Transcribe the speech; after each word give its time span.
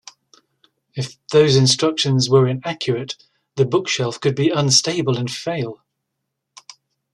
If 0.95 1.17
those 1.27 1.55
instructions 1.55 2.27
were 2.27 2.47
inaccurate, 2.47 3.23
the 3.55 3.65
bookshelf 3.65 4.19
could 4.19 4.35
be 4.35 4.49
unstable 4.49 5.15
and 5.15 5.29
fail. 5.29 5.83